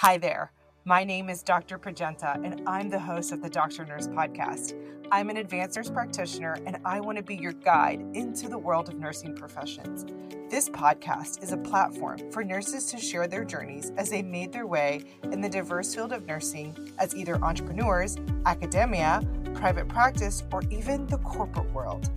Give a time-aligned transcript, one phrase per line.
[0.00, 0.50] Hi there.
[0.86, 1.78] My name is Dr.
[1.78, 4.72] Prajenta, and I'm the host of the Doctor Nurse Podcast.
[5.12, 8.88] I'm an advanced nurse practitioner, and I want to be your guide into the world
[8.88, 10.06] of nursing professions.
[10.48, 14.66] This podcast is a platform for nurses to share their journeys as they made their
[14.66, 19.20] way in the diverse field of nursing as either entrepreneurs, academia,
[19.52, 22.08] private practice, or even the corporate world.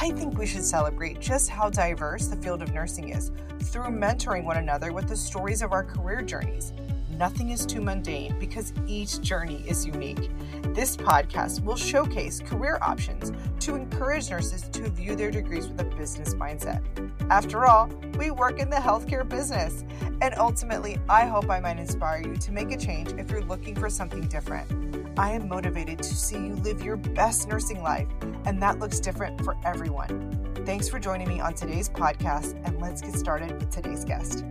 [0.00, 3.30] I think we should celebrate just how diverse the field of nursing is
[3.64, 6.72] through mentoring one another with the stories of our career journeys.
[7.16, 10.30] Nothing is too mundane because each journey is unique.
[10.74, 15.84] This podcast will showcase career options to encourage nurses to view their degrees with a
[15.84, 16.82] business mindset.
[17.30, 17.86] After all,
[18.18, 19.82] we work in the healthcare business,
[20.20, 23.74] and ultimately, I hope I might inspire you to make a change if you're looking
[23.74, 25.18] for something different.
[25.18, 28.08] I am motivated to see you live your best nursing life,
[28.44, 30.54] and that looks different for everyone.
[30.66, 34.44] Thanks for joining me on today's podcast, and let's get started with today's guest.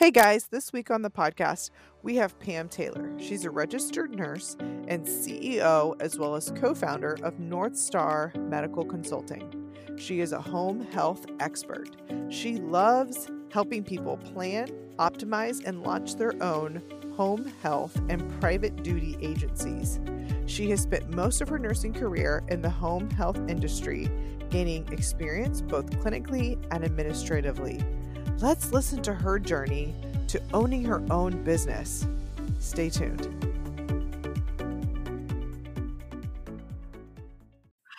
[0.00, 1.68] Hey guys, this week on the podcast,
[2.02, 3.12] we have Pam Taylor.
[3.18, 4.56] She's a registered nurse
[4.88, 9.70] and CEO, as well as co founder of North Star Medical Consulting.
[9.98, 11.96] She is a home health expert.
[12.30, 16.80] She loves helping people plan, optimize, and launch their own
[17.14, 20.00] home health and private duty agencies.
[20.46, 24.08] She has spent most of her nursing career in the home health industry,
[24.48, 27.84] gaining experience both clinically and administratively.
[28.40, 29.94] Let's listen to her journey
[30.28, 32.06] to owning her own business.
[32.58, 33.28] Stay tuned.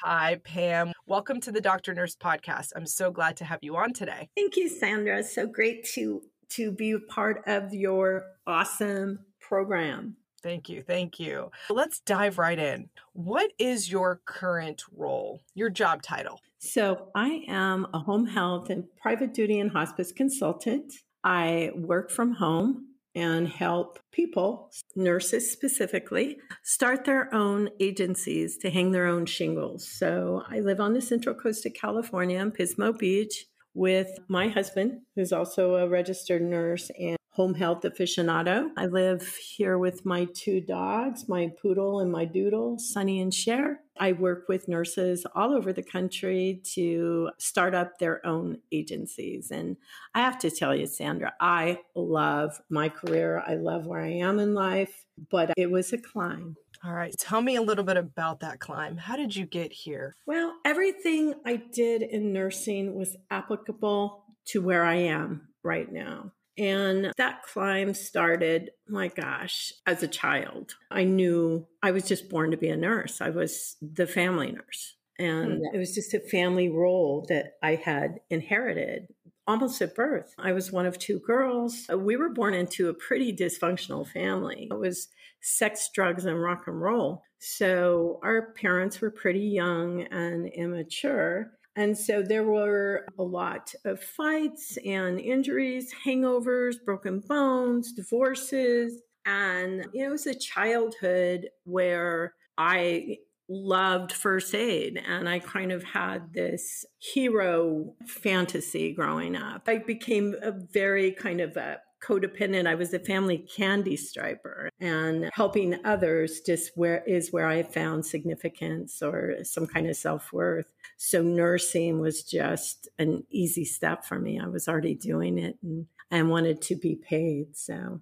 [0.03, 0.94] Hi, Pam.
[1.06, 2.70] Welcome to the Doctor Nurse Podcast.
[2.75, 4.30] I'm so glad to have you on today.
[4.36, 5.20] Thank you, Sandra.
[5.20, 10.17] It's so great to to be a part of your awesome program.
[10.44, 10.81] Thank you.
[10.81, 11.52] Thank you.
[11.70, 12.89] Let's dive right in.
[13.14, 16.39] What is your current role, your job title?
[16.59, 20.94] So, I am a home health and private duty and hospice consultant.
[21.23, 28.92] I work from home and help people, nurses specifically, start their own agencies to hang
[28.92, 29.88] their own shingles.
[29.88, 35.02] So, I live on the central coast of California in Pismo Beach with my husband,
[35.15, 38.69] who's also a registered nurse and home health aficionado.
[38.77, 43.80] I live here with my two dogs, my poodle and my doodle, Sunny and Cher.
[43.97, 49.49] I work with nurses all over the country to start up their own agencies.
[49.49, 49.77] And
[50.14, 53.41] I have to tell you, Sandra, I love my career.
[53.47, 56.58] I love where I am in life, but it was a climb.
[56.83, 57.14] All right.
[57.17, 58.97] Tell me a little bit about that climb.
[58.97, 60.15] How did you get here?
[60.25, 66.31] Well, everything I did in nursing was applicable to where I am right now.
[66.58, 70.76] And that climb started, my gosh, as a child.
[70.89, 73.22] I knew I was just born to be a nurse.
[73.22, 74.95] I was the family nurse.
[75.17, 75.76] And hmm.
[75.76, 79.08] it was just a family role that I had inherited
[79.48, 80.34] almost at birth.
[80.38, 81.88] I was one of two girls.
[81.94, 84.68] We were born into a pretty dysfunctional family.
[84.72, 85.10] It was
[85.42, 87.23] sex, drugs, and rock and roll.
[87.39, 91.52] So our parents were pretty young and immature.
[91.76, 99.02] And so there were a lot of fights and injuries, hangovers, broken bones, divorces.
[99.26, 103.17] And it was a childhood where I
[103.48, 109.64] loved first aid and I kind of had this hero fantasy growing up.
[109.67, 112.67] I became a very kind of a codependent.
[112.67, 118.06] I was a family candy striper and helping others just where is where I found
[118.06, 120.66] significance or some kind of self-worth.
[120.98, 124.39] So nursing was just an easy step for me.
[124.39, 127.56] I was already doing it and I wanted to be paid.
[127.56, 128.01] So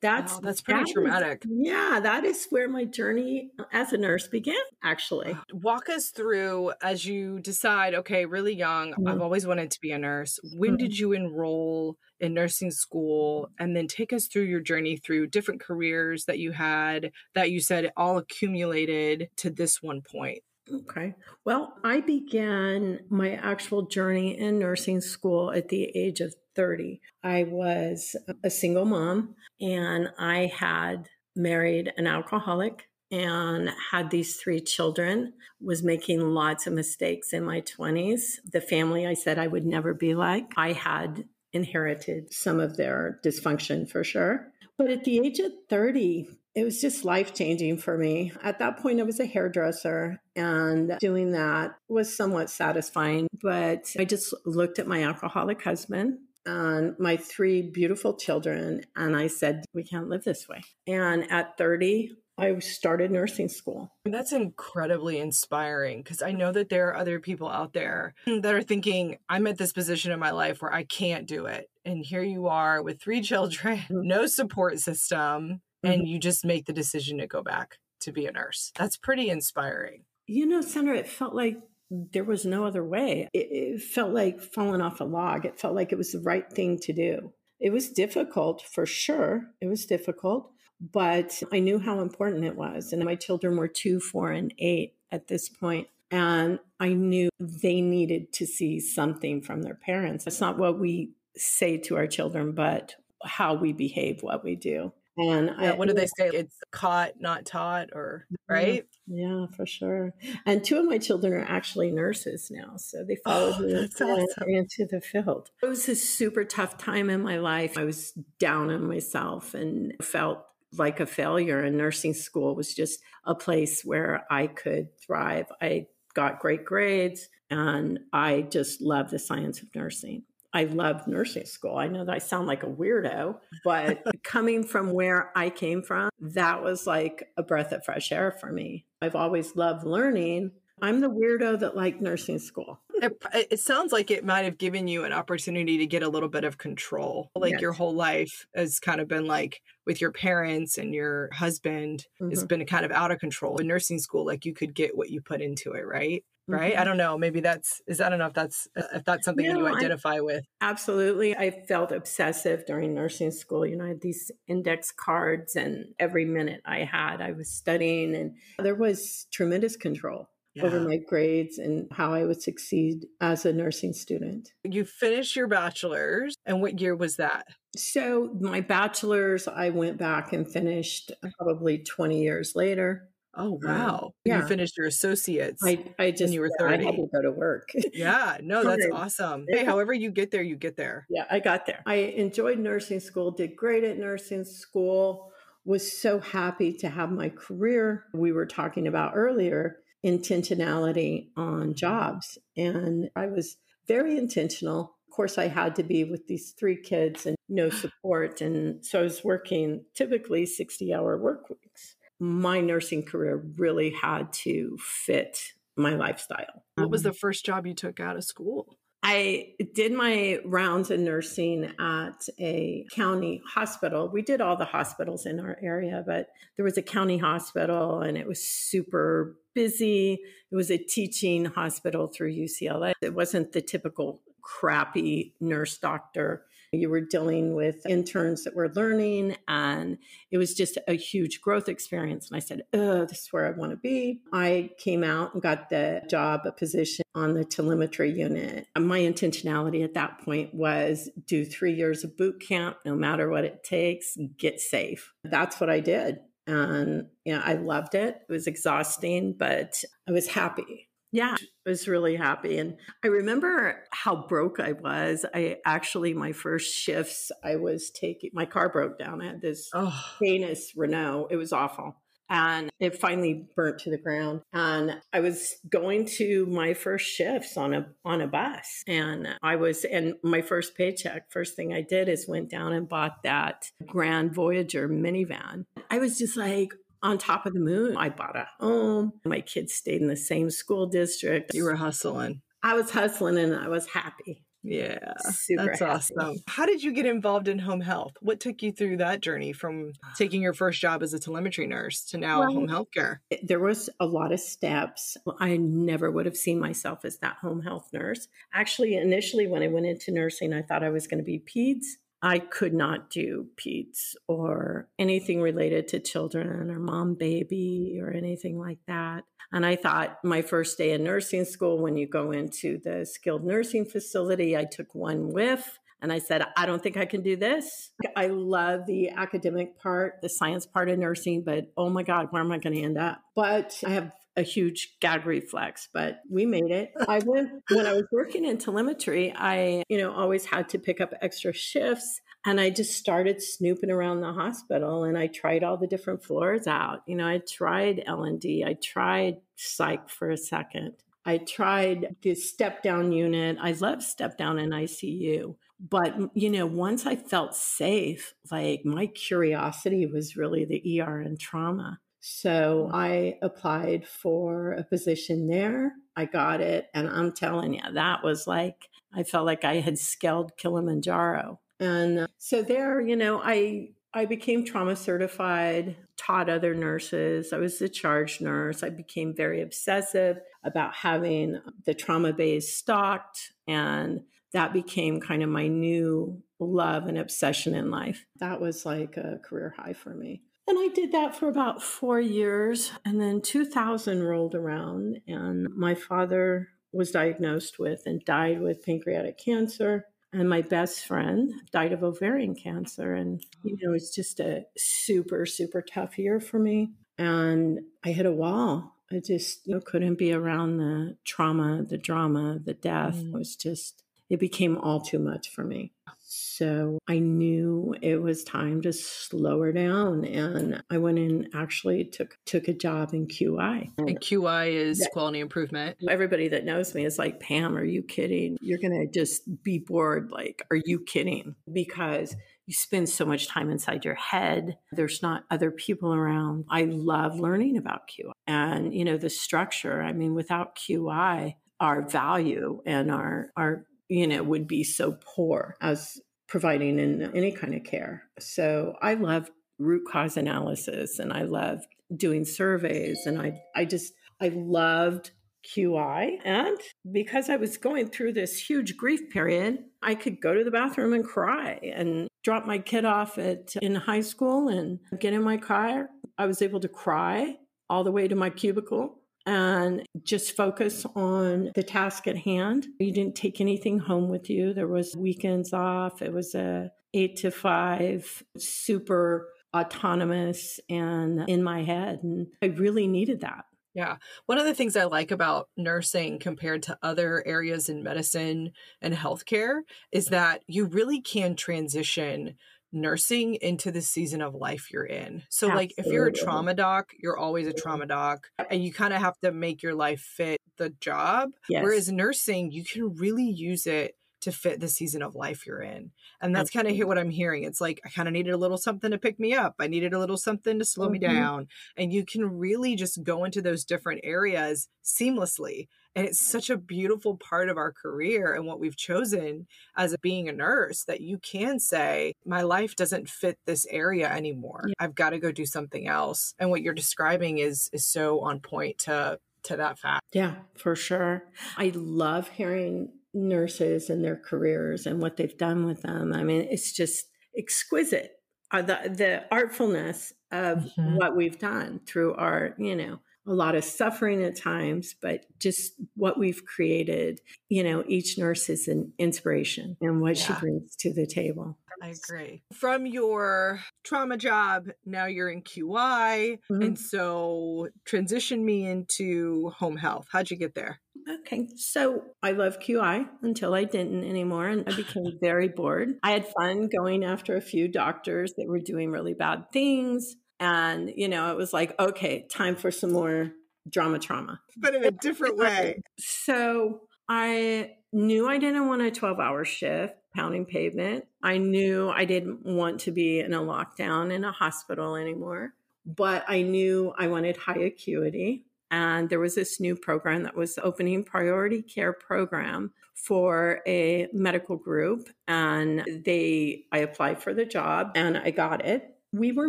[0.00, 1.44] that's wow, that's pretty that traumatic.
[1.44, 5.36] Is, yeah, that is where my journey as a nurse began, actually.
[5.52, 9.06] Walk us through as you decide, okay, really young, mm-hmm.
[9.06, 10.38] I've always wanted to be a nurse.
[10.56, 10.76] When mm-hmm.
[10.78, 13.50] did you enroll in nursing school?
[13.58, 17.60] And then take us through your journey through different careers that you had that you
[17.60, 20.42] said all accumulated to this one point.
[20.72, 21.14] Okay.
[21.44, 27.00] Well, I began my actual journey in nursing school at the age of 30.
[27.22, 34.60] I was a single mom and I had married an alcoholic and had these three
[34.60, 39.66] children was making lots of mistakes in my 20s the family i said i would
[39.66, 45.18] never be like i had inherited some of their dysfunction for sure but at the
[45.18, 48.32] age of 30 it was just life changing for me.
[48.42, 53.28] At that point, I was a hairdresser, and doing that was somewhat satisfying.
[53.42, 59.28] But I just looked at my alcoholic husband and my three beautiful children, and I
[59.28, 60.62] said, We can't live this way.
[60.86, 63.92] And at 30, I started nursing school.
[64.04, 68.62] That's incredibly inspiring because I know that there are other people out there that are
[68.62, 71.68] thinking, I'm at this position in my life where I can't do it.
[71.84, 74.06] And here you are with three children, mm-hmm.
[74.06, 76.06] no support system, and mm-hmm.
[76.06, 78.72] you just make the decision to go back to be a nurse.
[78.76, 80.04] That's pretty inspiring.
[80.26, 81.58] You know, Sandra, it felt like
[81.90, 83.28] there was no other way.
[83.32, 85.44] It, it, felt like falling off a log.
[85.44, 87.32] It felt like it was the right thing to do.
[87.58, 89.50] It was difficult for sure.
[89.60, 90.50] It was difficult,
[90.80, 92.92] but I knew how important it was.
[92.92, 97.80] And my children were two, four, and eight at this point, And I knew they
[97.80, 100.26] needed to see something from their parents.
[100.26, 104.92] It's not what we say to our children, but how we behave, what we do.
[105.20, 106.30] And yeah, I, what do they say?
[106.32, 108.52] It's caught, not taught, or mm-hmm.
[108.52, 108.86] right?
[109.06, 110.14] Yeah, for sure.
[110.46, 114.48] And two of my children are actually nurses now, so they followed oh, me awesome.
[114.48, 115.50] into the field.
[115.62, 117.76] It was a super tough time in my life.
[117.76, 120.44] I was down on myself and felt
[120.78, 121.60] like a failure.
[121.60, 125.46] And nursing school was just a place where I could thrive.
[125.60, 130.22] I got great grades, and I just love the science of nursing.
[130.52, 131.76] I loved nursing school.
[131.76, 136.10] I know that I sound like a weirdo, but coming from where I came from,
[136.20, 138.86] that was like a breath of fresh air for me.
[139.00, 140.52] I've always loved learning.
[140.82, 142.80] I'm the weirdo that liked nursing school.
[142.94, 146.28] It, it, sounds like it might have given you an opportunity to get a little
[146.28, 147.30] bit of control.
[147.34, 147.60] Like yes.
[147.60, 152.30] your whole life has kind of been like with your parents and your husband mm-hmm.
[152.30, 153.58] has been kind of out of control.
[153.58, 156.24] In nursing school, like you could get what you put into it, right?
[156.50, 156.72] Right?
[156.72, 156.80] Mm-hmm.
[156.82, 158.34] i don't know maybe that's is that enough?
[158.34, 160.44] That's uh, if that's if that's something that you identify I, with.
[160.60, 165.86] absolutely i felt obsessive during nursing school you know i had these index cards and
[165.98, 170.64] every minute i had i was studying and there was tremendous control yeah.
[170.64, 174.52] over my grades and how i would succeed as a nursing student.
[174.64, 177.46] You finished your bachelor's and what year was that?
[177.76, 183.98] So my bachelor's i went back and finished probably 20 years later Oh wow!
[184.02, 184.40] Um, yeah.
[184.40, 185.62] You finished your associates.
[185.64, 186.82] I I just you were thirty.
[186.82, 187.70] I had to go to work.
[187.92, 189.46] yeah, no, that's awesome.
[189.48, 191.06] Hey, however you get there, you get there.
[191.08, 191.82] Yeah, I got there.
[191.86, 193.30] I enjoyed nursing school.
[193.30, 195.32] Did great at nursing school.
[195.64, 198.06] Was so happy to have my career.
[198.14, 204.96] We were talking about earlier intentionality on jobs, and I was very intentional.
[205.08, 209.00] Of course, I had to be with these three kids and no support, and so
[209.00, 215.40] I was working typically sixty-hour work weeks my nursing career really had to fit
[215.76, 216.64] my lifestyle.
[216.74, 217.16] What was the mm-hmm.
[217.16, 218.76] first job you took out of school?
[219.02, 224.08] I did my rounds in nursing at a county hospital.
[224.08, 228.18] We did all the hospitals in our area, but there was a county hospital and
[228.18, 230.20] it was super busy.
[230.52, 232.92] It was a teaching hospital through UCLA.
[233.00, 239.36] It wasn't the typical crappy nurse doctor you were dealing with interns that were learning,
[239.48, 239.98] and
[240.30, 242.28] it was just a huge growth experience.
[242.28, 244.20] And I said, Oh, this is where I want to be.
[244.32, 248.68] I came out and got the job, a position on the telemetry unit.
[248.78, 253.44] My intentionality at that point was do three years of boot camp, no matter what
[253.44, 255.12] it takes, get safe.
[255.24, 256.18] That's what I did.
[256.46, 258.22] And you know, I loved it.
[258.28, 260.89] It was exhausting, but I was happy.
[261.12, 262.58] Yeah, I was really happy.
[262.58, 265.26] And I remember how broke I was.
[265.34, 269.20] I actually, my first shifts, I was taking, my car broke down.
[269.20, 269.92] I had this oh.
[270.20, 271.28] heinous Renault.
[271.30, 271.96] It was awful.
[272.32, 274.42] And it finally burnt to the ground.
[274.52, 278.84] And I was going to my first shifts on a on a bus.
[278.86, 282.88] And I was and my first paycheck, first thing I did is went down and
[282.88, 285.64] bought that Grand Voyager minivan.
[285.90, 287.96] I was just like, on top of the moon.
[287.96, 289.12] I bought a home.
[289.24, 291.54] My kids stayed in the same school district.
[291.54, 292.42] You were hustling.
[292.62, 294.44] I was hustling and I was happy.
[294.62, 295.90] Yeah, Super that's happy.
[295.90, 296.36] awesome.
[296.46, 298.12] How did you get involved in home health?
[298.20, 302.04] What took you through that journey from taking your first job as a telemetry nurse
[302.06, 303.22] to now well, home health care?
[303.42, 305.16] There was a lot of steps.
[305.38, 308.28] I never would have seen myself as that home health nurse.
[308.52, 311.86] Actually, initially, when I went into nursing, I thought I was going to be peds.
[312.22, 318.58] I could not do peds or anything related to children or mom baby or anything
[318.58, 319.24] like that.
[319.52, 323.44] And I thought my first day in nursing school, when you go into the skilled
[323.44, 327.36] nursing facility, I took one whiff and I said, I don't think I can do
[327.36, 327.90] this.
[328.16, 332.42] I love the academic part, the science part of nursing, but oh my God, where
[332.42, 333.20] am I going to end up?
[333.34, 336.92] But I have a huge gag reflex, but we made it.
[337.08, 341.00] I went when I was working in telemetry, I, you know, always had to pick
[341.00, 342.20] up extra shifts.
[342.46, 346.66] And I just started snooping around the hospital and I tried all the different floors
[346.66, 347.02] out.
[347.06, 350.94] You know, I tried L&D, I tried psych for a second.
[351.24, 353.58] I tried the step down unit.
[353.60, 355.54] I love step down in ICU.
[355.78, 361.38] But, you know, once I felt safe, like my curiosity was really the ER and
[361.38, 362.00] trauma.
[362.20, 362.94] So mm.
[362.94, 365.94] I applied for a position there.
[366.16, 366.88] I got it.
[366.94, 371.58] And I'm telling you, that was like, I felt like I had scaled Kilimanjaro.
[371.80, 377.52] And so there, you know, I I became trauma certified, taught other nurses.
[377.52, 378.82] I was the charge nurse.
[378.82, 383.52] I became very obsessive about having the trauma bays stocked.
[383.68, 388.26] And that became kind of my new love and obsession in life.
[388.40, 390.42] That was like a career high for me.
[390.70, 392.92] And I did that for about four years.
[393.04, 399.36] And then 2000 rolled around, and my father was diagnosed with and died with pancreatic
[399.36, 404.64] cancer and my best friend died of ovarian cancer and you know it's just a
[404.76, 409.80] super super tough year for me and i hit a wall i just you know
[409.80, 413.32] couldn't be around the trauma the drama the death mm.
[413.32, 415.92] was just it became all too much for me
[416.32, 420.24] so I knew it was time to slow her down.
[420.24, 423.90] And I went in actually took took a job in QI.
[423.98, 425.08] And QI is yeah.
[425.12, 425.96] quality improvement.
[426.08, 428.58] Everybody that knows me is like, Pam, are you kidding?
[428.60, 430.30] You're gonna just be bored.
[430.30, 431.56] Like, are you kidding?
[431.72, 434.78] Because you spend so much time inside your head.
[434.92, 436.66] There's not other people around.
[436.70, 440.00] I love learning about QI and, you know, the structure.
[440.00, 445.76] I mean, without QI, our value and our, our, you know, would be so poor
[445.80, 448.24] as providing in any kind of care.
[448.38, 454.12] So I love root cause analysis and I loved doing surveys and I I just
[454.40, 455.30] I loved
[455.64, 456.76] QI and
[457.10, 461.12] because I was going through this huge grief period, I could go to the bathroom
[461.12, 465.56] and cry and drop my kid off at in high school and get in my
[465.56, 466.08] car.
[466.36, 467.56] I was able to cry
[467.88, 472.88] all the way to my cubicle and just focus on the task at hand.
[472.98, 474.72] You didn't take anything home with you.
[474.74, 476.22] There was weekends off.
[476.22, 483.06] It was a 8 to 5 super autonomous and in my head and I really
[483.06, 483.64] needed that.
[483.94, 484.16] Yeah.
[484.46, 488.70] One of the things I like about nursing compared to other areas in medicine
[489.02, 489.80] and healthcare
[490.12, 492.54] is that you really can transition
[492.92, 495.42] nursing into the season of life you're in.
[495.48, 495.76] So Absolutely.
[495.76, 499.20] like if you're a trauma doc, you're always a trauma doc and you kind of
[499.20, 501.50] have to make your life fit the job.
[501.68, 501.82] Yes.
[501.82, 506.10] Whereas nursing, you can really use it to fit the season of life you're in.
[506.40, 507.64] And that's kind of what I'm hearing.
[507.64, 509.74] It's like I kind of needed a little something to pick me up.
[509.78, 511.12] I needed a little something to slow mm-hmm.
[511.12, 511.68] me down.
[511.96, 515.88] And you can really just go into those different areas seamlessly.
[516.16, 520.48] And it's such a beautiful part of our career and what we've chosen as being
[520.48, 524.84] a nurse that you can say, my life doesn't fit this area anymore.
[524.88, 524.94] Yeah.
[524.98, 526.54] I've got to go do something else.
[526.58, 530.24] And what you're describing is is so on point to to that fact.
[530.32, 531.44] Yeah, for sure.
[531.76, 536.32] I love hearing nurses and their careers and what they've done with them.
[536.32, 537.26] I mean, it's just
[537.56, 538.32] exquisite.
[538.72, 541.16] Uh, the the artfulness of mm-hmm.
[541.16, 545.94] what we've done through our, you know, a lot of suffering at times, but just
[546.14, 550.44] what we've created, you know, each nurse is an inspiration and what yeah.
[550.44, 551.76] she brings to the table.
[552.00, 552.62] I agree.
[552.72, 556.58] From your trauma job, now you're in QI.
[556.70, 556.82] Mm-hmm.
[556.82, 560.26] And so transition me into home health.
[560.30, 561.00] How'd you get there?
[561.28, 566.14] Okay, so I love QI until I didn't anymore, and I became very bored.
[566.22, 570.36] I had fun going after a few doctors that were doing really bad things.
[570.60, 573.52] And, you know, it was like, okay, time for some more
[573.88, 574.60] drama trauma.
[574.76, 576.02] But in a different way.
[576.18, 581.24] So I knew I didn't want a 12 hour shift pounding pavement.
[581.42, 585.72] I knew I didn't want to be in a lockdown in a hospital anymore,
[586.04, 588.64] but I knew I wanted high acuity.
[588.92, 594.76] And there was this new program that was opening priority care program for a medical
[594.76, 595.28] group.
[595.46, 599.68] And they, I applied for the job and I got it we were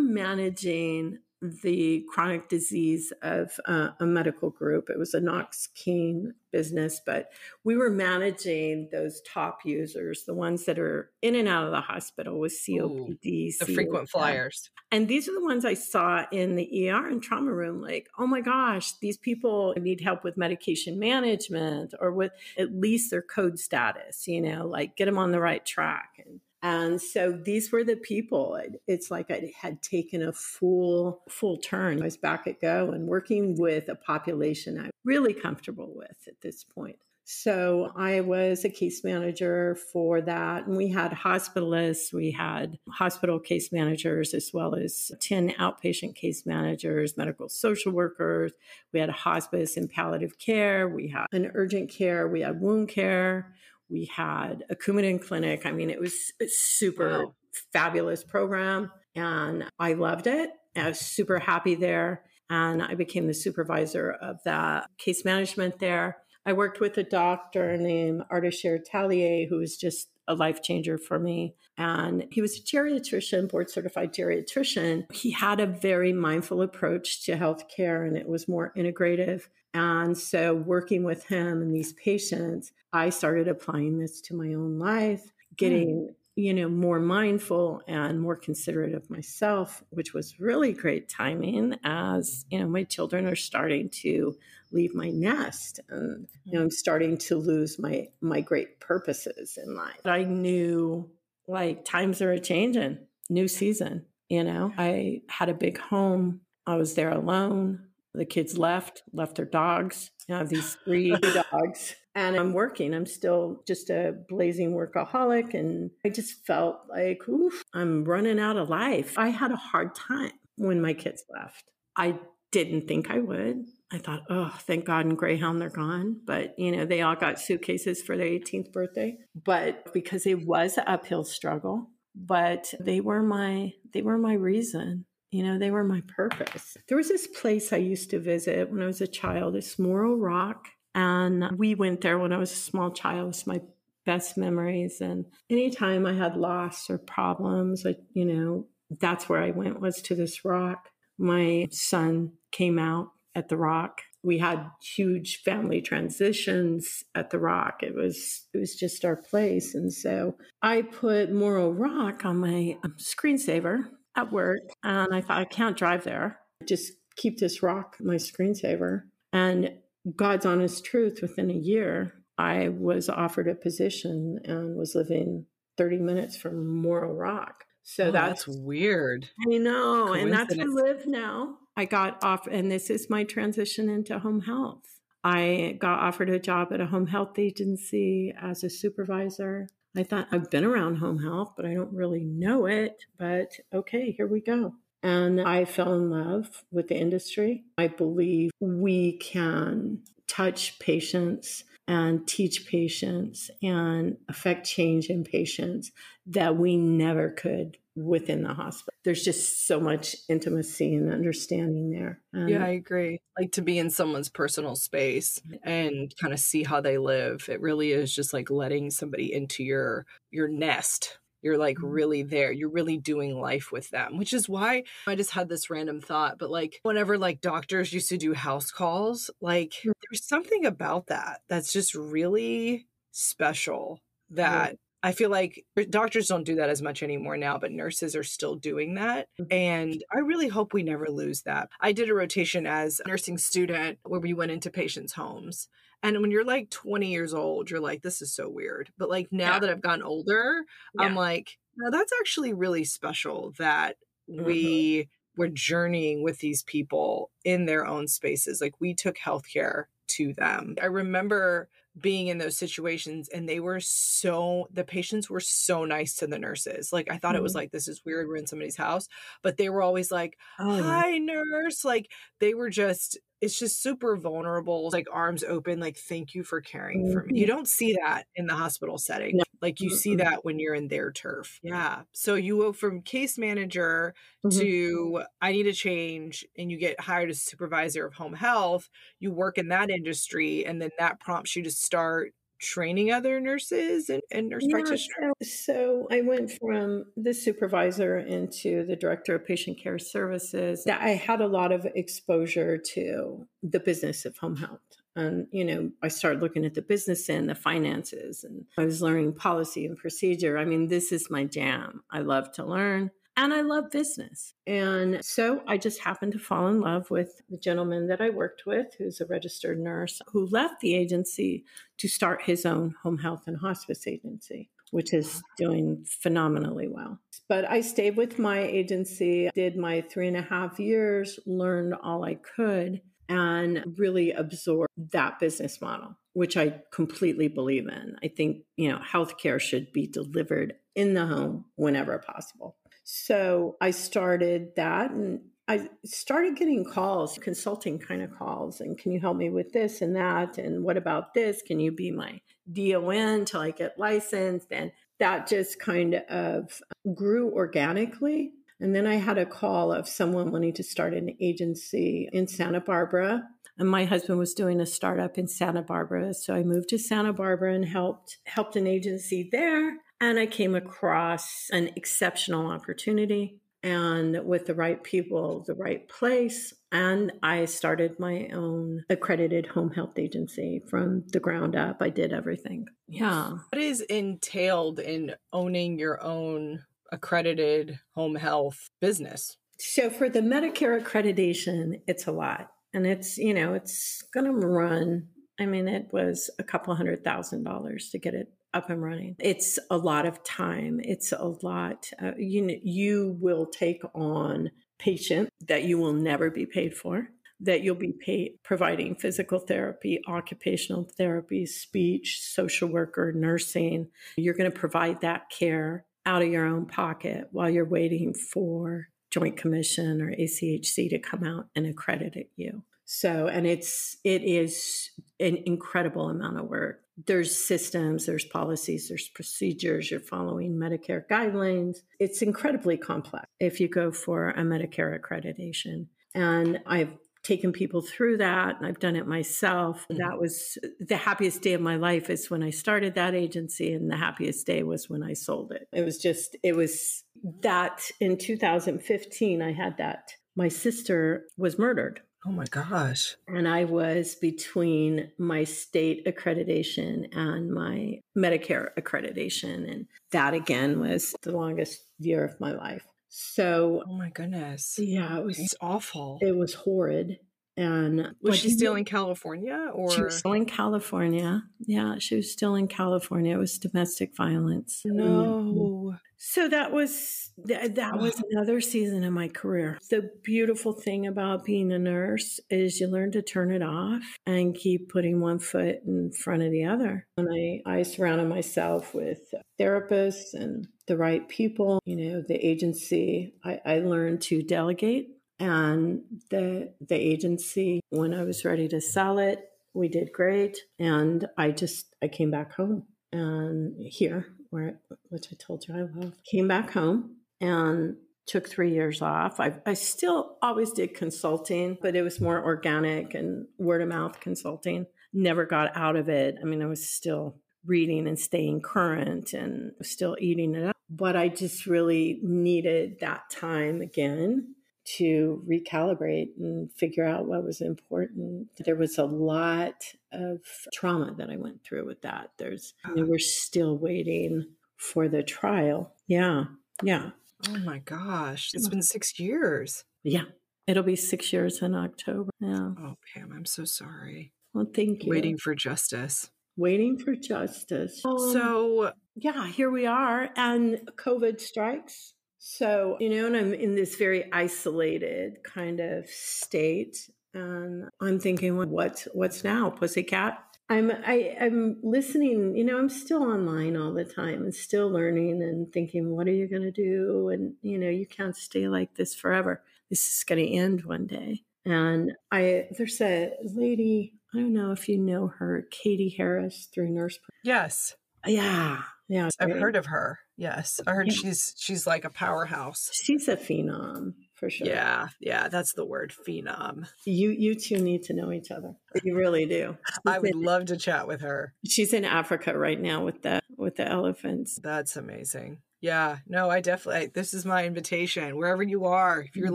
[0.00, 4.88] managing the chronic disease of uh, a medical group.
[4.88, 7.30] It was a Knox Keene business, but
[7.64, 11.80] we were managing those top users, the ones that are in and out of the
[11.80, 14.70] hospital with COPD, Ooh, the frequent flyers.
[14.92, 18.26] And these are the ones I saw in the ER and trauma room like, oh
[18.26, 23.58] my gosh, these people need help with medication management or with at least their code
[23.58, 26.22] status, you know, like get them on the right track.
[26.24, 28.60] And and so these were the people.
[28.86, 32.00] It's like I had taken a full full turn.
[32.00, 36.40] I was back at Go and working with a population I'm really comfortable with at
[36.40, 36.96] this point.
[37.24, 40.66] So I was a case manager for that.
[40.66, 46.44] And we had hospitalists, we had hospital case managers, as well as 10 outpatient case
[46.44, 48.52] managers, medical social workers.
[48.92, 50.88] We had a hospice and palliative care.
[50.88, 52.26] We had an urgent care.
[52.26, 53.54] We had wound care.
[53.92, 55.66] We had a Coumadin clinic.
[55.66, 57.34] I mean, it was a super wow.
[57.72, 60.50] fabulous program and I loved it.
[60.74, 62.24] I was super happy there.
[62.48, 66.18] And I became the supervisor of that case management there.
[66.44, 71.18] I worked with a doctor named Ardeshir Talier, who was just a life changer for
[71.18, 71.54] me.
[71.78, 75.10] And he was a geriatrician, board certified geriatrician.
[75.12, 79.44] He had a very mindful approach to healthcare and it was more integrative.
[79.74, 84.78] And so, working with him and these patients, I started applying this to my own
[84.78, 90.72] life, getting mm you know, more mindful and more considerate of myself, which was really
[90.72, 94.34] great timing as, you know, my children are starting to
[94.70, 99.76] leave my nest and you know, I'm starting to lose my my great purposes in
[99.76, 100.00] life.
[100.06, 101.10] I knew
[101.46, 102.98] like times are a changing,
[103.28, 104.72] new season, you know.
[104.78, 106.40] I had a big home.
[106.66, 107.88] I was there alone.
[108.14, 110.10] The kids left, left their dogs.
[110.30, 111.10] I have these three
[111.52, 112.94] dogs and I'm working.
[112.94, 115.54] I'm still just a blazing workaholic.
[115.54, 119.18] And I just felt like, oof, I'm running out of life.
[119.18, 121.64] I had a hard time when my kids left.
[121.96, 122.18] I
[122.50, 123.64] didn't think I would.
[123.90, 126.20] I thought, oh, thank God and Greyhound they're gone.
[126.24, 129.16] But, you know, they all got suitcases for their 18th birthday.
[129.34, 135.06] But because it was an uphill struggle, but they were my they were my reason
[135.32, 138.82] you know they were my purpose there was this place i used to visit when
[138.82, 142.56] i was a child it's morro rock and we went there when I was a
[142.56, 143.30] small child.
[143.30, 143.60] It's my
[144.04, 145.00] best memories.
[145.00, 148.66] And anytime I had loss or problems, I, you know,
[149.00, 150.88] that's where I went was to this rock.
[151.18, 154.02] My son came out at the rock.
[154.22, 157.82] We had huge family transitions at the rock.
[157.82, 159.74] It was it was just our place.
[159.74, 165.38] And so I put Morro Rock on my um, screensaver at work and I thought
[165.38, 166.38] I can't drive there.
[166.66, 169.02] Just keep this rock my screensaver.
[169.32, 169.72] And
[170.16, 175.98] God's honest truth, within a year, I was offered a position and was living 30
[175.98, 177.64] minutes from Morro Rock.
[177.84, 179.28] So oh, that's, that's, weird.
[179.50, 180.12] I know.
[180.12, 181.58] And that's where I live now.
[181.76, 185.00] I got off, and this is my transition into home health.
[185.24, 189.68] I got offered a job at a home health agency as a supervisor.
[189.96, 193.04] I thought I've been around home health, but I don't really know it.
[193.18, 194.74] But okay, here we go.
[195.02, 197.64] And I fell in love with the industry.
[197.76, 205.90] I believe we can touch patients and teach patients and affect change in patients
[206.26, 208.94] that we never could within the hospital.
[209.04, 212.20] There's just so much intimacy and understanding there.
[212.32, 213.20] And yeah, I agree.
[213.38, 217.48] Like to be in someone's personal space and kind of see how they live.
[217.48, 221.88] It really is just like letting somebody into your your nest you're like mm-hmm.
[221.88, 222.52] really there.
[222.52, 226.38] You're really doing life with them, which is why I just had this random thought.
[226.38, 229.92] But like, whenever like doctors used to do house calls, like mm.
[230.10, 234.00] there's something about that that's just really special
[234.30, 238.22] that I feel like doctors don't do that as much anymore now, but nurses are
[238.22, 239.28] still doing that.
[239.40, 239.52] Mm-hmm.
[239.52, 241.70] And I really hope we never lose that.
[241.80, 245.68] I did a rotation as a nursing student where we went into patients' homes.
[246.04, 248.90] And when you're like 20 years old, you're like, this is so weird.
[248.96, 249.58] But like now yeah.
[249.60, 250.64] that I've gotten older,
[250.98, 251.04] yeah.
[251.04, 253.96] I'm like, no, that's actually really special that
[254.30, 254.44] mm-hmm.
[254.44, 258.60] we were journeying with these people in their own spaces.
[258.60, 260.76] Like we took healthcare to them.
[260.80, 261.68] I remember
[262.00, 266.38] being in those situations and they were so the patients were so nice to the
[266.38, 267.40] nurses like i thought mm-hmm.
[267.40, 267.58] it was mm-hmm.
[267.58, 269.08] like this is weird we're in somebody's house
[269.42, 274.16] but they were always like oh, hi nurse like they were just it's just super
[274.16, 277.12] vulnerable, like arms open, like thank you for caring mm-hmm.
[277.12, 277.40] for me.
[277.40, 277.56] You mm-hmm.
[277.56, 279.38] don't see that in the hospital setting.
[279.38, 279.42] No.
[279.60, 279.96] Like you mm-hmm.
[279.96, 281.58] see that when you're in their turf.
[281.60, 282.02] Yeah.
[282.12, 284.14] So you go from case manager
[284.46, 284.58] mm-hmm.
[284.60, 288.88] to I need a change and you get hired as supervisor of home health.
[289.18, 294.08] You work in that industry and then that prompts you to start training other nurses
[294.08, 295.34] and, and nurse yeah, practitioners?
[295.40, 300.86] So, so, I went from the supervisor into the director of patient care services.
[300.86, 304.80] I had a lot of exposure to the business of home health.
[305.14, 309.02] And, you know, I started looking at the business and the finances, and I was
[309.02, 310.56] learning policy and procedure.
[310.56, 312.02] I mean, this is my jam.
[312.10, 314.54] I love to learn and I love business.
[314.66, 318.64] And so I just happened to fall in love with the gentleman that I worked
[318.66, 321.64] with, who's a registered nurse, who left the agency
[321.98, 327.18] to start his own home health and hospice agency, which is doing phenomenally well.
[327.48, 332.24] But I stayed with my agency, did my three and a half years, learned all
[332.24, 338.16] I could, and really absorbed that business model which I completely believe in.
[338.22, 342.76] I think, you know, healthcare should be delivered in the home whenever possible.
[343.04, 349.12] So I started that and I started getting calls, consulting kind of calls, and can
[349.12, 350.58] you help me with this and that?
[350.58, 351.62] And what about this?
[351.62, 354.68] Can you be my DON till I get licensed?
[354.72, 356.82] And that just kind of
[357.14, 362.28] grew organically And then I had a call of someone wanting to start an agency
[362.32, 363.44] in Santa Barbara.
[363.78, 366.34] And my husband was doing a startup in Santa Barbara.
[366.34, 369.98] So I moved to Santa Barbara and helped helped an agency there.
[370.22, 376.72] And I came across an exceptional opportunity and with the right people, the right place.
[376.92, 382.00] And I started my own accredited home health agency from the ground up.
[382.00, 382.86] I did everything.
[383.08, 383.56] Yeah.
[383.70, 389.56] What is entailed in owning your own accredited home health business?
[389.80, 392.70] So for the Medicare accreditation, it's a lot.
[392.94, 395.26] And it's, you know, it's going to run.
[395.58, 399.36] I mean, it was a couple hundred thousand dollars to get it up and running.
[399.38, 401.00] It's a lot of time.
[401.02, 402.10] It's a lot.
[402.20, 407.28] Uh, you you will take on patient that you will never be paid for.
[407.60, 414.08] That you'll be providing physical therapy, occupational therapy, speech, social worker, nursing.
[414.36, 419.08] You're going to provide that care out of your own pocket while you're waiting for
[419.30, 422.82] Joint Commission or ACHC to come out and accredit you.
[423.04, 429.28] So, and it's it is an incredible amount of work there's systems, there's policies, there's
[429.28, 431.98] procedures, you're following Medicare guidelines.
[432.18, 436.06] It's incredibly complex if you go for a Medicare accreditation.
[436.34, 440.06] And I've taken people through that and I've done it myself.
[440.08, 440.22] Mm-hmm.
[440.22, 444.10] That was the happiest day of my life is when I started that agency and
[444.10, 445.88] the happiest day was when I sold it.
[445.92, 447.24] It was just it was
[447.60, 453.36] that in 2015 I had that my sister was murdered Oh my gosh.
[453.46, 459.90] And I was between my state accreditation and my Medicare accreditation.
[459.90, 463.06] And that again was the longest year of my life.
[463.28, 464.96] So, oh my goodness.
[464.98, 466.38] Yeah, it was it's awful.
[466.42, 467.38] It was horrid.
[467.76, 471.62] And was she still in California or she was still in California?
[471.80, 473.54] Yeah, she was still in California.
[473.54, 475.02] It was domestic violence.
[475.04, 475.24] No.
[475.24, 476.16] Mm-hmm.
[476.44, 479.98] So that was that was another season of my career.
[480.10, 484.74] The beautiful thing about being a nurse is you learn to turn it off and
[484.74, 487.28] keep putting one foot in front of the other.
[487.36, 492.00] And I I surrounded myself with therapists and the right people.
[492.04, 493.54] You know, the agency.
[493.64, 495.28] I, I learned to delegate
[495.62, 501.46] and the the agency when I was ready to sell it, we did great and
[501.56, 506.34] I just I came back home and here where which I told you I love.
[506.50, 509.60] Came back home and took 3 years off.
[509.60, 514.40] I I still always did consulting, but it was more organic and word of mouth
[514.40, 515.06] consulting.
[515.32, 516.56] Never got out of it.
[516.60, 517.54] I mean, I was still
[517.86, 520.96] reading and staying current and still eating it up.
[521.08, 527.80] But I just really needed that time again to recalibrate and figure out what was
[527.80, 528.68] important.
[528.84, 529.94] There was a lot
[530.32, 530.60] of
[530.92, 532.50] trauma that I went through with that.
[532.58, 536.14] There's we were still waiting for the trial.
[536.26, 536.64] Yeah.
[537.02, 537.30] Yeah.
[537.68, 538.70] Oh my gosh.
[538.74, 540.04] It's been 6 years.
[540.22, 540.44] Yeah.
[540.86, 542.50] It'll be 6 years in October.
[542.60, 542.90] Yeah.
[542.98, 544.52] Oh, Pam, I'm so sorry.
[544.74, 545.30] Well, thank you.
[545.30, 546.50] Waiting for justice.
[546.76, 548.24] Waiting for justice.
[548.24, 552.34] Um, so, yeah, here we are and COVID strikes
[552.64, 557.28] so, you know, and I'm in this very isolated kind of state.
[557.52, 560.62] And I'm thinking, well, what, what's now, pussycat?
[560.88, 565.60] I'm I, I'm listening, you know, I'm still online all the time and still learning
[565.60, 567.48] and thinking, what are you gonna do?
[567.48, 569.82] And you know, you can't stay like this forever.
[570.08, 571.62] This is gonna end one day.
[571.84, 577.10] And I there's a lady, I don't know if you know her, Katie Harris through
[577.10, 577.40] Nurse.
[577.64, 578.14] Yes.
[578.46, 579.02] Yeah.
[579.28, 579.48] Yeah.
[579.58, 580.38] I've heard of her.
[580.62, 581.34] Yes, I heard yeah.
[581.34, 583.10] she's she's like a powerhouse.
[583.12, 584.86] She's a phenom for sure.
[584.86, 587.08] Yeah, yeah, that's the word, phenom.
[587.26, 588.94] You you two need to know each other.
[589.24, 589.96] You really do.
[590.26, 591.74] I would love to chat with her.
[591.84, 594.78] She's in Africa right now with the with the elephants.
[594.80, 595.78] That's amazing.
[596.00, 597.32] Yeah, no, I definitely.
[597.34, 598.56] This is my invitation.
[598.56, 599.74] Wherever you are, if you're mm-hmm.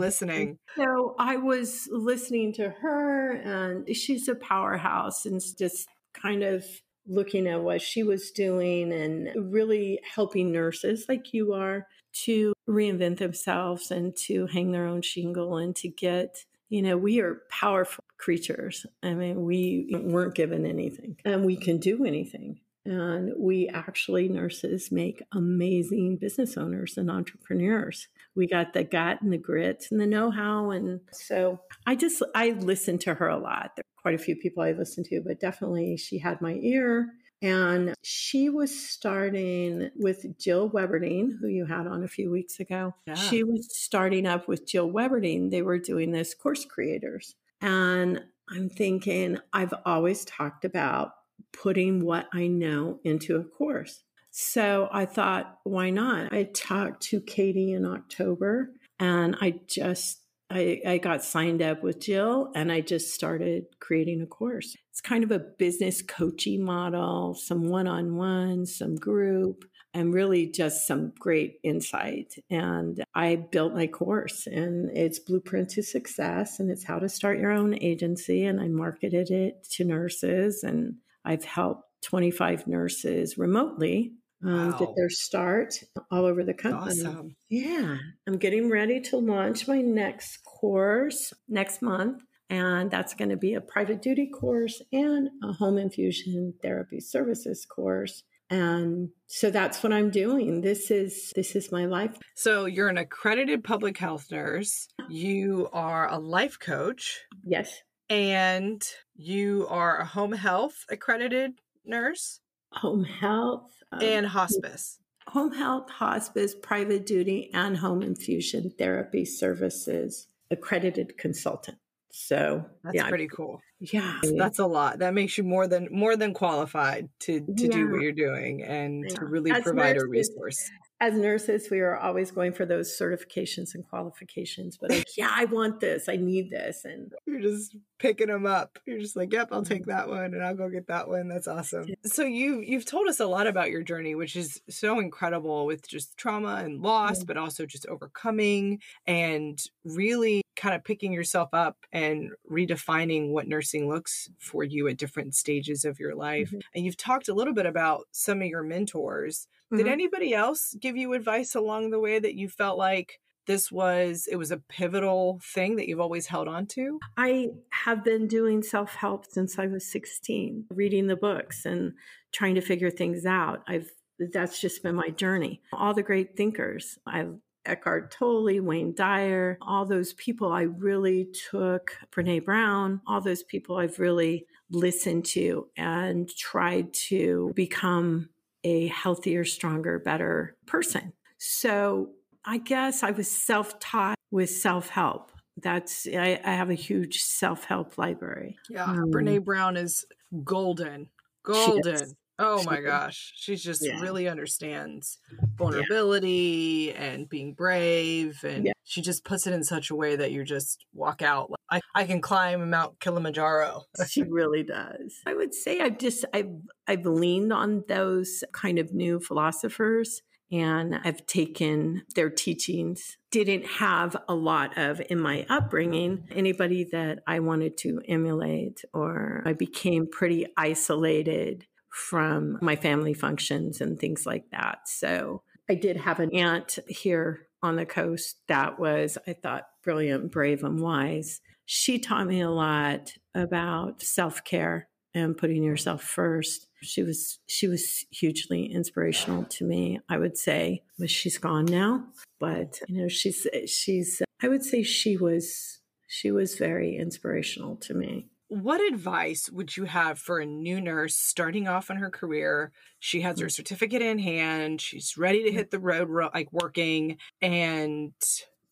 [0.00, 0.58] listening.
[0.74, 6.64] So I was listening to her, and she's a powerhouse, and just kind of
[7.08, 13.18] looking at what she was doing and really helping nurses like you are to reinvent
[13.18, 18.04] themselves and to hang their own shingle and to get you know we are powerful
[18.18, 18.84] creatures.
[19.02, 22.60] I mean we weren't given anything and we can do anything.
[22.84, 28.08] And we actually nurses make amazing business owners and entrepreneurs.
[28.34, 30.70] We got the gut and the grit and the know-how.
[30.70, 34.72] And so i just i listened to her a lot quite a few people i
[34.72, 37.08] listened to but definitely she had my ear
[37.40, 42.94] and she was starting with Jill Weberding, who you had on a few weeks ago.
[43.06, 43.14] Yeah.
[43.14, 45.50] She was starting up with Jill Weberding.
[45.50, 47.36] They were doing this course creators.
[47.60, 51.12] And I'm thinking, I've always talked about
[51.52, 54.02] putting what I know into a course.
[54.30, 56.32] So I thought, why not?
[56.32, 62.00] I talked to Katie in October And I just I, I got signed up with
[62.00, 64.74] Jill and I just started creating a course.
[64.90, 70.46] It's kind of a business coaching model, some one on one, some group, and really
[70.46, 72.34] just some great insight.
[72.50, 77.38] And I built my course and it's Blueprint to Success and it's how to start
[77.38, 78.44] your own agency.
[78.44, 84.12] And I marketed it to nurses and I've helped 25 nurses remotely
[84.44, 84.78] um, wow.
[84.78, 85.74] get their start
[86.10, 86.92] all over the country.
[86.92, 87.36] Awesome.
[87.48, 87.96] Yeah.
[88.26, 92.22] I'm getting ready to launch my next course next month.
[92.50, 97.66] And that's going to be a private duty course and a home infusion therapy services
[97.66, 98.22] course.
[98.50, 100.62] And so that's what I'm doing.
[100.62, 102.16] This is this is my life.
[102.34, 104.88] So you're an accredited public health nurse.
[105.10, 107.20] You are a life coach.
[107.44, 107.82] Yes.
[108.08, 108.82] And
[109.14, 112.40] you are a home health accredited nurse.
[112.72, 114.98] Home health um, and hospice.
[115.28, 121.78] Home health, hospice, private duty, and home infusion therapy services accredited consultant.
[122.10, 123.60] So that's yeah, pretty cool.
[123.80, 125.00] Yeah, that's a lot.
[125.00, 127.68] That makes you more than more than qualified to to yeah.
[127.68, 129.16] do what you're doing and yeah.
[129.16, 132.96] to really As provide nurses, a resource as nurses, we are always going for those
[132.98, 134.76] certifications and qualifications.
[134.76, 136.08] But like, yeah, I want this.
[136.08, 136.84] I need this.
[136.84, 138.78] And you're just picking them up.
[138.84, 139.90] You're just like, yep, I'll take mm-hmm.
[139.90, 141.28] that one, and I'll go get that one.
[141.28, 141.86] That's awesome.
[142.04, 145.86] So you you've told us a lot about your journey, which is so incredible with
[145.86, 147.26] just trauma and loss, mm-hmm.
[147.26, 153.88] but also just overcoming and really kind of picking yourself up and redefining what nursing
[153.88, 156.48] looks for you at different stages of your life.
[156.48, 156.58] Mm-hmm.
[156.74, 159.84] And you've talked a little bit about some of your mentors Mm-hmm.
[159.84, 164.26] Did anybody else give you advice along the way that you felt like this was
[164.30, 166.98] it was a pivotal thing that you've always held on to?
[167.16, 171.92] I have been doing self-help since I was 16, reading the books and
[172.32, 173.62] trying to figure things out.
[173.68, 173.90] I've
[174.32, 175.60] that's just been my journey.
[175.72, 176.98] All the great thinkers.
[177.06, 177.36] I've
[177.68, 183.76] Eckhart Tolle, Wayne Dyer, all those people I really took, Brene Brown, all those people
[183.76, 188.30] I've really listened to and tried to become
[188.64, 191.12] a healthier, stronger, better person.
[191.38, 192.10] So
[192.44, 195.32] I guess I was self taught with self help.
[195.56, 198.58] That's, I, I, have a huge self help library.
[198.70, 198.84] Yeah.
[198.84, 200.06] Um, Brene Brown is
[200.44, 201.08] golden.
[201.42, 202.16] Golden.
[202.38, 203.32] Oh my gosh.
[203.34, 204.00] She's just yeah.
[204.00, 205.18] really understands
[205.56, 207.02] vulnerability yeah.
[207.02, 208.44] and being brave.
[208.44, 208.72] And yeah.
[208.84, 211.50] she just puts it in such a way that you just walk out.
[211.50, 213.82] Like, I, I can climb Mount Kilimanjaro.
[214.08, 215.20] she really does.
[215.26, 216.50] I would say I've just, I've,
[216.86, 223.18] I've leaned on those kind of new philosophers and I've taken their teachings.
[223.30, 229.42] Didn't have a lot of in my upbringing anybody that I wanted to emulate, or
[229.44, 234.80] I became pretty isolated from my family functions and things like that.
[234.86, 240.30] So I did have an aunt here on the coast that was, I thought, brilliant,
[240.30, 241.40] brave, and wise.
[241.66, 246.66] She taught me a lot about self care and putting yourself first.
[246.82, 250.00] She was she was hugely inspirational to me.
[250.08, 252.04] I would say, but she's gone now.
[252.38, 254.22] But you know, she's she's.
[254.42, 258.28] I would say she was she was very inspirational to me.
[258.48, 262.72] What advice would you have for a new nurse starting off on her career?
[262.98, 263.52] She has her mm.
[263.52, 265.54] certificate in hand, she's ready to mm.
[265.54, 267.18] hit the road like working.
[267.42, 268.12] And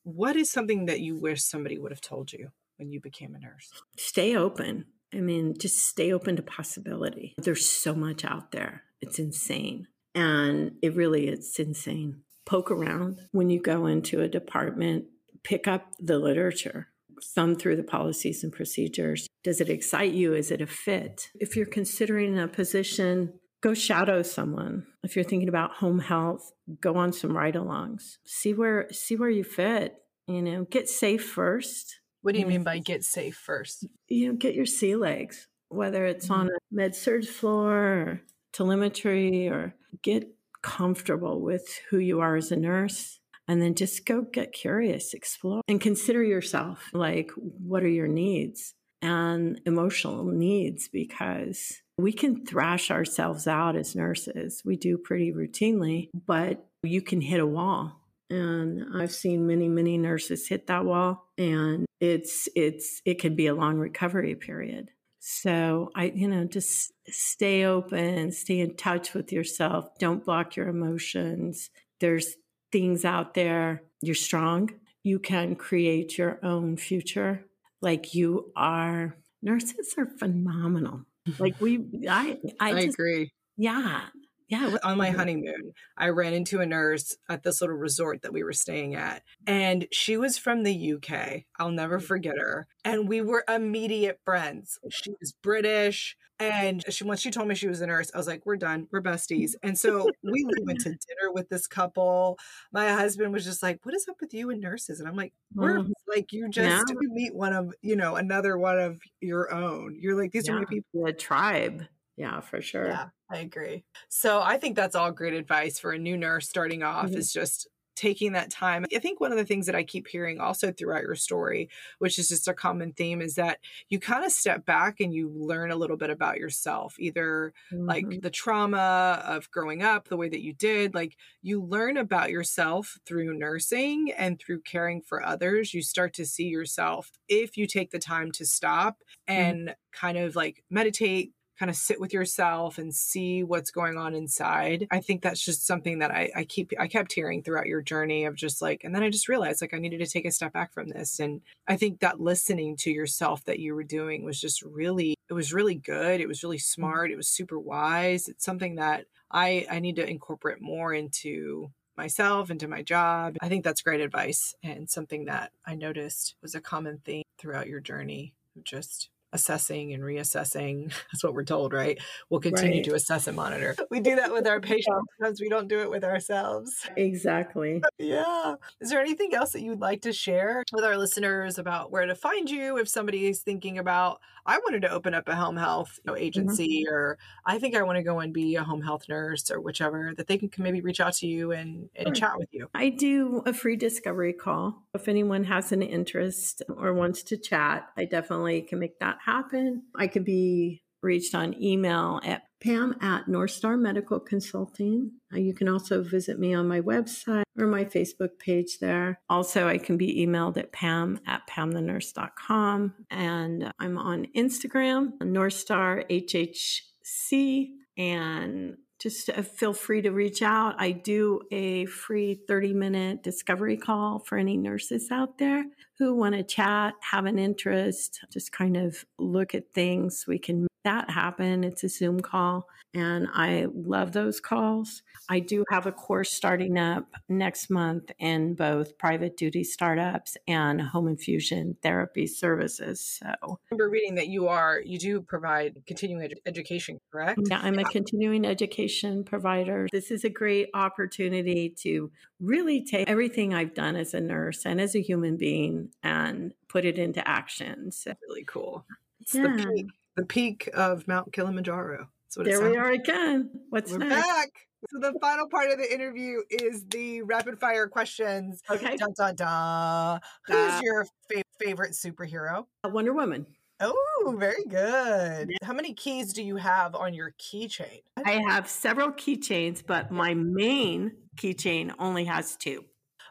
[0.03, 3.39] what is something that you wish somebody would have told you when you became a
[3.39, 3.71] nurse?
[3.99, 4.87] Stay open.
[5.13, 7.35] I mean, just stay open to possibility.
[7.37, 8.83] There's so much out there.
[9.03, 9.89] It's insane.
[10.15, 12.23] And it really is insane.
[12.47, 15.05] Poke around when you go into a department,
[15.43, 16.89] pick up the literature
[17.23, 19.27] thumb through the policies and procedures.
[19.45, 20.35] Does it excite you?
[20.35, 21.31] Is it a fit?
[21.35, 24.87] If you're considering a position, go shadow someone.
[25.03, 28.17] If you're thinking about home health, go on some ride-alongs.
[28.25, 29.97] See where see where you fit.
[30.27, 32.01] You know, get safe first.
[32.23, 33.87] What do you mean by get safe first?
[34.09, 38.21] You know, get your sea legs, whether it's on a med surg floor or
[38.53, 40.29] telemetry or get
[40.63, 45.63] comfortable with who you are as a nurse and then just go get curious, explore,
[45.69, 50.89] and consider yourself like, what are your needs and emotional needs?
[50.89, 54.63] Because we can thrash ourselves out as nurses.
[54.65, 58.01] We do pretty routinely, but you can hit a wall.
[58.29, 63.47] And I've seen many, many nurses hit that wall and it's, it's, it can be
[63.47, 64.91] a long recovery period.
[65.21, 69.89] So I, you know, just stay open, stay in touch with yourself.
[69.99, 71.71] Don't block your emotions.
[72.01, 72.35] There's
[72.73, 73.83] things out there.
[74.01, 74.71] You're strong.
[75.03, 77.45] You can create your own future.
[77.81, 79.17] Like you are.
[79.43, 81.03] Nurses are phenomenal.
[81.41, 83.33] Like we, I, I, I just, agree.
[83.57, 84.03] Yeah,
[84.49, 84.77] Yeah.
[84.85, 88.53] On my honeymoon, I ran into a nurse at this little resort that we were
[88.53, 91.45] staying at, and she was from the UK.
[91.59, 92.03] I'll never mm.
[92.03, 92.69] forget her.
[92.85, 94.79] And we were immediate friends.
[94.91, 96.17] She was British.
[96.39, 98.89] And she, once she told me she was a nurse, I was like, we're done.
[98.93, 99.53] We're besties.
[99.63, 102.39] And so we went to dinner with this couple.
[102.73, 105.01] My husband was just like, what is up with you and nurses?
[105.01, 105.91] And I'm like, we're mm.
[106.07, 106.95] like, you just yeah.
[107.01, 109.97] meet one of, you know, another one of your own.
[109.99, 110.55] You're like, these yeah.
[110.55, 111.07] are my people.
[111.07, 111.85] A tribe.
[112.17, 112.89] Yeah, for sure.
[112.89, 113.85] Yeah, I agree.
[114.09, 117.19] So I think that's all great advice for a new nurse starting off mm-hmm.
[117.19, 118.85] is just taking that time.
[118.95, 122.19] I think one of the things that I keep hearing also throughout your story, which
[122.19, 125.71] is just a common theme, is that you kind of step back and you learn
[125.71, 127.87] a little bit about yourself, either mm-hmm.
[127.87, 132.31] like the trauma of growing up, the way that you did, like you learn about
[132.31, 135.73] yourself through nursing and through caring for others.
[135.73, 138.99] You start to see yourself if you take the time to stop
[139.29, 139.41] mm-hmm.
[139.41, 139.99] and mm-hmm.
[139.99, 144.87] kind of like meditate, kind of sit with yourself and see what's going on inside.
[144.91, 148.25] I think that's just something that I, I keep I kept hearing throughout your journey
[148.25, 150.53] of just like and then I just realized like I needed to take a step
[150.53, 151.19] back from this.
[151.21, 155.35] And I think that listening to yourself that you were doing was just really it
[155.35, 156.21] was really good.
[156.21, 156.81] It was really mm-hmm.
[156.81, 157.11] smart.
[157.11, 158.29] It was super wise.
[158.29, 163.37] It's something that I I need to incorporate more into myself into my job.
[163.41, 167.69] I think that's great advice and something that I noticed was a common theme throughout
[167.69, 170.93] your journey of just assessing and reassessing.
[171.13, 171.99] That's what we're told, right?
[172.31, 172.85] We'll continue right.
[172.85, 173.77] to assess and monitor.
[173.91, 176.89] We do that with our patients, sometimes we don't do it with ourselves.
[176.97, 177.83] Exactly.
[177.99, 178.55] yeah.
[178.81, 182.15] Is there anything else that you'd like to share with our listeners about where to
[182.15, 185.99] find you if somebody is thinking about, I wanted to open up a home health
[185.99, 186.25] you know, mm-hmm.
[186.25, 186.95] agency, mm-hmm.
[186.95, 190.13] or I think I want to go and be a home health nurse or whichever,
[190.17, 192.15] that they can maybe reach out to you and, and sure.
[192.15, 192.69] chat with you?
[192.75, 194.85] I do a free discovery call.
[194.95, 199.85] If anyone has an interest or wants to chat, I definitely can make that happen.
[199.97, 205.13] I can be reached on email at pam at North Star Medical Consulting.
[205.33, 209.21] Uh, you can also visit me on my website or my Facebook page there.
[209.29, 212.95] Also, I can be emailed at pam at pamthenurse.com.
[213.11, 217.69] And I'm on Instagram, North Star HHC.
[217.99, 220.75] And just uh, feel free to reach out.
[220.79, 225.65] I do a free 30 minute discovery call for any nurses out there
[225.99, 230.25] who want to chat, have an interest, just kind of look at things.
[230.27, 231.65] We can that happen.
[231.65, 235.03] It's a Zoom call, and I love those calls.
[235.29, 240.81] I do have a course starting up next month in both private duty startups and
[240.81, 243.01] home infusion therapy services.
[243.01, 247.41] So, I remember reading that you are you do provide continuing ed- education, correct?
[247.51, 249.89] Yeah, I'm a continuing education provider.
[249.91, 254.81] This is a great opportunity to really take everything I've done as a nurse and
[254.81, 257.91] as a human being and put it into action.
[257.91, 258.87] So, really cool.
[259.21, 259.43] It's yeah.
[259.43, 259.87] the peak
[260.17, 262.09] the peak of Mount Kilimanjaro.
[262.37, 263.51] there we are again.
[263.71, 264.27] What's We're next?
[264.27, 264.49] back.
[264.91, 268.63] So the final part of the interview is the rapid fire questions.
[268.71, 268.97] Okay.
[268.97, 270.21] Dun, dun, dun.
[270.47, 272.67] Who's uh, your fa- favorite superhero?
[272.85, 273.47] Wonder Woman.
[273.81, 275.53] Oh, very good.
[275.63, 278.01] How many keys do you have on your keychain?
[278.25, 282.85] I have several keychains, but my main keychain only has two.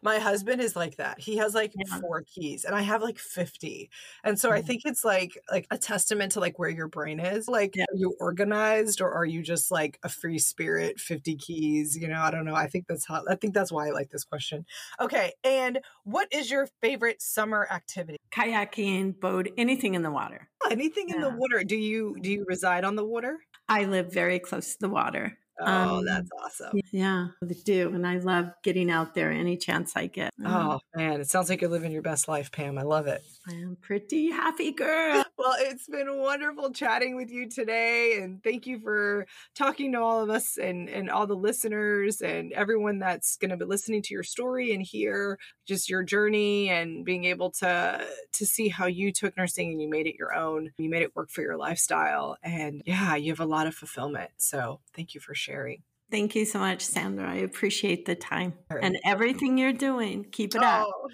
[0.06, 1.20] My husband is like that.
[1.20, 2.00] He has like yeah.
[2.00, 3.90] four keys and I have like 50.
[4.24, 4.68] And so I mm-hmm.
[4.68, 7.48] think it's like like a testament to like where your brain is.
[7.48, 7.86] Like yeah.
[7.86, 11.98] are you organized or are you just like a free spirit, 50 keys?
[11.98, 12.54] You know, I don't know.
[12.54, 14.68] I think that's how I think that's why I like this question.
[15.02, 15.34] Okay.
[15.44, 18.20] And what is your favorite summer activity?
[18.32, 20.50] Kayaking, boat, anything in the water.
[20.70, 21.16] Anything yeah.
[21.16, 21.64] in the water.
[21.64, 23.40] Do you do you reside on the water?
[23.68, 25.40] I live very close to the water.
[25.60, 26.80] Oh, um, that's awesome.
[26.92, 27.94] Yeah, I do.
[27.94, 30.32] And I love getting out there any chance I get.
[30.46, 31.22] Oh, man.
[31.22, 32.78] It sounds like you're living your best life, Pam.
[32.78, 33.24] I love it.
[33.48, 35.25] I am pretty happy girl.
[35.38, 38.20] Well, it's been wonderful chatting with you today.
[38.22, 42.54] And thank you for talking to all of us and, and all the listeners and
[42.54, 47.04] everyone that's going to be listening to your story and hear just your journey and
[47.04, 50.72] being able to to see how you took nursing and you made it your own.
[50.78, 52.38] You made it work for your lifestyle.
[52.42, 54.32] And yeah, you have a lot of fulfillment.
[54.38, 55.84] So thank you for sharing.
[56.12, 57.30] Thank you so much, Sandra.
[57.30, 58.84] I appreciate the time right.
[58.84, 60.26] and everything you're doing.
[60.32, 60.66] Keep it oh.
[60.66, 61.12] up.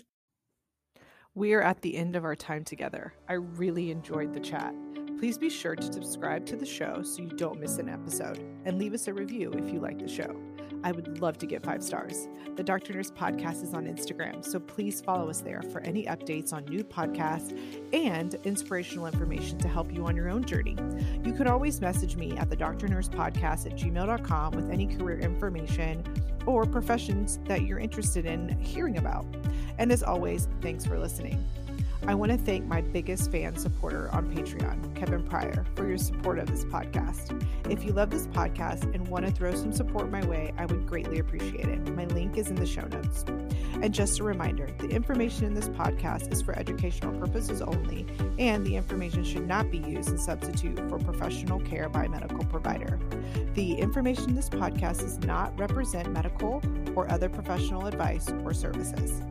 [1.34, 3.14] We are at the end of our time together.
[3.30, 4.76] I really enjoyed the chat.
[5.18, 8.78] Please be sure to subscribe to the show so you don't miss an episode and
[8.78, 10.36] leave us a review if you like the show.
[10.84, 12.28] I would love to get five stars.
[12.58, 16.52] The Doctor Nurse Podcast is on Instagram, so please follow us there for any updates
[16.52, 17.58] on new podcasts
[17.94, 20.76] and inspirational information to help you on your own journey.
[21.24, 25.20] You can always message me at the Doctor Nurse Podcast at gmail.com with any career
[25.20, 26.04] information
[26.46, 29.26] or professions that you're interested in hearing about.
[29.78, 31.44] And as always, thanks for listening.
[32.08, 36.40] I want to thank my biggest fan supporter on Patreon, Kevin Pryor, for your support
[36.40, 37.40] of this podcast.
[37.70, 40.88] If you love this podcast and want to throw some support my way, I would
[40.88, 41.96] greatly appreciate it.
[41.96, 43.24] My link is in the show notes.
[43.84, 48.08] And just a reminder the information in this podcast is for educational purposes only,
[48.40, 52.44] and the information should not be used as substitute for professional care by a medical
[52.46, 53.00] provider.
[53.54, 56.64] The information in this podcast does not represent medical
[56.96, 59.22] or other professional advice or services.